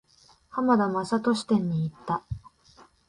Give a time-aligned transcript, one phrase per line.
[0.49, 2.23] 浜田雅功展に行った。